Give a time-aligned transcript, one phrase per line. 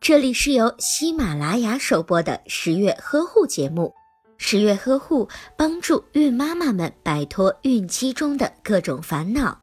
[0.00, 3.92] 这里是由喜马拉雅首播的十月呵护节目。
[4.36, 9.60] 十月呵护帮助孕妈妈们摆脱孕期中的各种烦恼。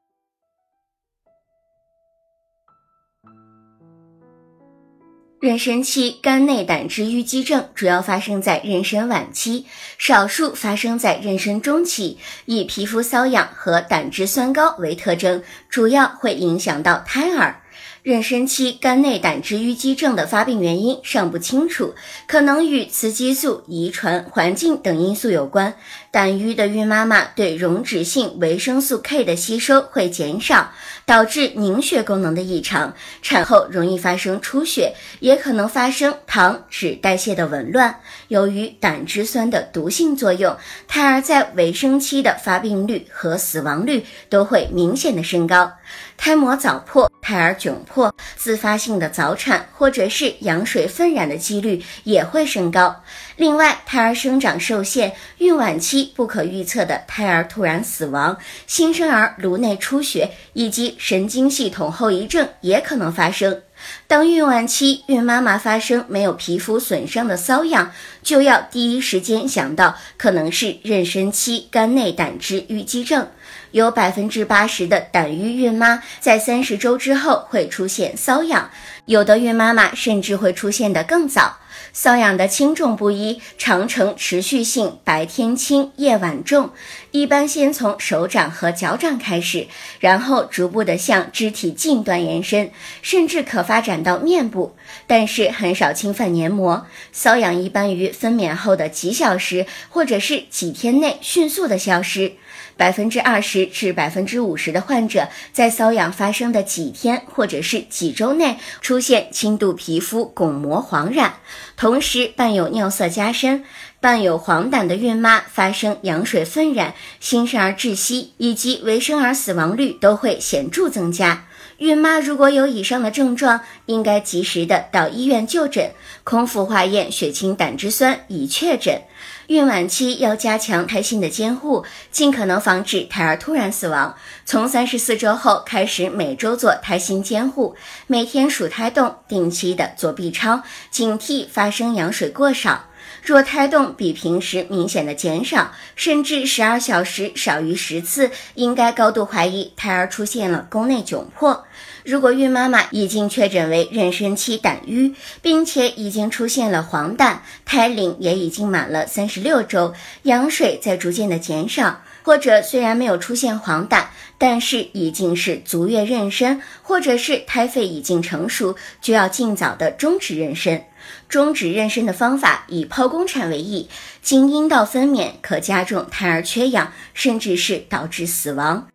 [5.39, 9.65] 妊娠期肝内胆汁淤积症主要发生在妊娠晚期，
[9.97, 17.60] 少数发生在妊娠中期，以皮肤瘙痒和胆汁酸高为特征，主要会影响到胎儿。
[18.03, 21.93] 妊娠期肝内胆汁淤积症的发病原因尚不清楚，
[22.27, 25.75] 可能与雌激素、遗传、环境等因素有关。
[26.09, 30.71] 胆淤的孕妈妈对溶脂性维生素 K 的吸收会减少，
[31.05, 32.91] 导致凝血功能的异常，
[33.21, 37.95] 产后容易发生出血，也可能发生糖脂代谢的紊乱。
[38.29, 40.57] 由于胆汁酸的毒性作用，
[40.87, 45.71] 胎儿在围生期的发病率和死亡率都会明显的升高。
[46.17, 53.03] 胎膜早破、胎儿窘、或自发性的早产或者是羊水分染的几率也会升高。
[53.35, 63.61] 另外，胎儿生长受限、孕晚期不可预测的胎儿突然死亡、新生儿颅内出血以及神经系统后遗症也可能发生。
[64.07, 73.27] 当孕晚期孕妈妈发生没有皮肤损伤的瘙痒，就要第一时间想到可能是妊娠期肝内胆汁淤积症。
[73.71, 78.69] 有百分之八十的胆淤孕妈在三十周之后会出现瘙痒，
[79.05, 81.57] 有的孕妈妈甚至会出现的更早。
[81.93, 86.69] 瘙痒的轻重不一，常呈持续性，白天轻，夜晚重。
[87.11, 89.67] 一般先从手掌和脚掌开始，
[89.99, 94.75] 然后逐步的向肢体近端延伸，甚至可发展到面部，
[95.07, 96.85] 但是很少侵犯黏膜。
[97.15, 102.33] 瘙痒一般于分娩后的几小时或者是几天内迅速的消失。
[102.75, 111.35] 百分之二十至百分之五十的患者在瘙痒发生的几天或者是几周内出现轻度皮肤巩膜黄染，
[111.77, 113.63] 同时伴有尿色加深。
[114.01, 121.45] 伴有黄疸的孕妈发生羊水分染、新生儿窒息以及微生儿死亡率都会显著增加。
[121.81, 125.89] 孕妈如果有以上的症状，应该及时的到医院就诊，
[126.23, 129.01] 空腹化验血清胆汁酸以确诊。
[129.47, 134.15] 孕晚期要加强胎心的监护，尽可能防止胎儿突然死亡。
[134.45, 137.75] 从三十四周后开始，每周做胎心监护，
[138.05, 140.61] 每天数胎动，定期的做 B 超，
[140.91, 142.90] 警惕发生羊水过少。
[143.21, 151.65] 若胎动比平时明显的减少，甚至十二小时少于十次，应该高度怀疑胎儿出现了宫内窘迫。
[152.03, 164.05] 如果孕妈妈已经确诊为妊娠期胆瘀，并且已经出现了黄疸，胎龄也已经满了三十六周，羊水在逐渐的减少，或者虽然没有出现黄疸，
[164.39, 170.81] 但是已经是足月妊娠，或者是胎肺已经成熟，就要尽早的终止妊娠。
[171.27, 173.89] 终止妊娠的方法以剖宫产为宜，
[174.21, 178.87] 经阴道分娩可加重胎儿缺氧，甚至是导致死亡。